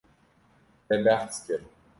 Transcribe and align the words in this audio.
Te 0.87 0.99
behs 1.09 1.37
kir. 1.47 1.61